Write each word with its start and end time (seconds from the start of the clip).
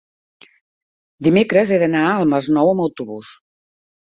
dimecres 1.27 1.73
he 1.75 1.77
d'anar 1.83 2.01
al 2.15 2.27
Masnou 2.33 2.73
amb 2.73 2.87
autobús. 2.89 3.31